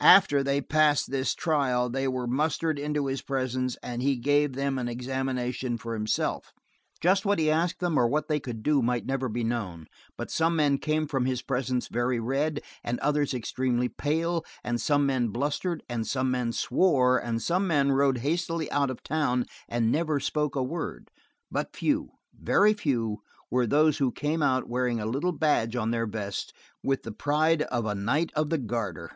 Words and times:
After, 0.00 0.42
they 0.42 0.62
passed 0.62 1.10
this 1.10 1.34
trial 1.34 1.90
they 1.90 2.08
were 2.08 2.26
mustered 2.26 2.78
into 2.78 3.08
his 3.08 3.20
presence, 3.20 3.76
and 3.82 4.00
he 4.00 4.16
gave 4.16 4.54
them 4.54 4.78
an 4.78 4.88
examination 4.88 5.76
for 5.76 5.92
himself. 5.92 6.50
Just 7.02 7.26
what 7.26 7.38
he 7.38 7.50
asked 7.50 7.78
them 7.80 7.98
or 7.98 8.08
what 8.08 8.24
he 8.32 8.40
could 8.40 8.66
never 9.06 9.28
be 9.28 9.44
known, 9.44 9.86
but 10.16 10.30
some 10.30 10.56
men 10.56 10.78
came 10.78 11.06
from 11.06 11.26
his 11.26 11.42
presence 11.42 11.88
very 11.88 12.18
red, 12.18 12.62
and 12.82 12.98
others 13.00 13.34
extremely 13.34 13.86
pale, 13.90 14.46
and 14.64 14.80
some 14.80 15.04
men 15.04 15.28
blustered, 15.28 15.82
and 15.90 16.06
some 16.06 16.30
men 16.30 16.52
swore, 16.54 17.18
and 17.18 17.42
some 17.42 17.66
men 17.66 17.92
rode 17.92 18.16
hastily 18.20 18.70
out 18.70 18.88
of 18.88 19.02
town 19.02 19.44
and 19.68 19.94
spoke 20.22 20.54
not 20.54 20.60
a 20.62 20.64
word, 20.64 21.10
but 21.50 21.76
few, 21.76 22.12
very 22.32 22.72
few, 22.72 23.18
were 23.50 23.66
those 23.66 23.98
who 23.98 24.10
came 24.10 24.42
out 24.42 24.70
wearing 24.70 25.00
a 25.00 25.04
little 25.04 25.32
badge 25.32 25.76
on 25.76 25.90
their 25.90 26.06
vest 26.06 26.54
with 26.82 27.02
the 27.02 27.12
pride 27.12 27.60
of 27.64 27.84
a 27.84 27.94
Knight 27.94 28.30
of 28.34 28.48
the 28.48 28.56
Garter. 28.56 29.12